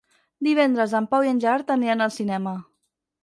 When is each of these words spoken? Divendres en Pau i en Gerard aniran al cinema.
Divendres 0.45 0.95
en 0.99 1.07
Pau 1.11 1.27
i 1.27 1.29
en 1.33 1.43
Gerard 1.45 1.69
aniran 1.75 2.03
al 2.07 2.13
cinema. 2.17 2.55